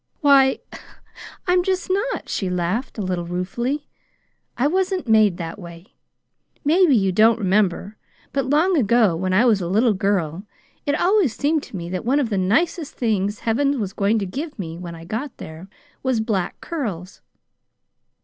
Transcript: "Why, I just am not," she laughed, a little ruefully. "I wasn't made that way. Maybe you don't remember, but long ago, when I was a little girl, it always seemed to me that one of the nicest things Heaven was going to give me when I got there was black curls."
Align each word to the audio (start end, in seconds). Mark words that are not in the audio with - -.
"Why, 0.21 0.57
I 1.45 1.61
just 1.61 1.87
am 1.91 1.93
not," 2.13 2.27
she 2.27 2.49
laughed, 2.49 2.97
a 2.97 3.03
little 3.03 3.27
ruefully. 3.27 3.87
"I 4.57 4.65
wasn't 4.65 5.07
made 5.07 5.37
that 5.37 5.59
way. 5.59 5.93
Maybe 6.65 6.95
you 6.95 7.11
don't 7.11 7.37
remember, 7.37 7.97
but 8.33 8.49
long 8.49 8.75
ago, 8.77 9.15
when 9.15 9.31
I 9.31 9.45
was 9.45 9.61
a 9.61 9.67
little 9.67 9.93
girl, 9.93 10.41
it 10.87 10.99
always 10.99 11.35
seemed 11.35 11.61
to 11.65 11.75
me 11.77 11.87
that 11.89 12.03
one 12.03 12.19
of 12.19 12.31
the 12.31 12.39
nicest 12.39 12.95
things 12.95 13.41
Heaven 13.41 13.79
was 13.79 13.93
going 13.93 14.17
to 14.17 14.25
give 14.25 14.57
me 14.57 14.75
when 14.75 14.95
I 14.95 15.05
got 15.05 15.37
there 15.37 15.67
was 16.01 16.19
black 16.19 16.59
curls." 16.61 17.21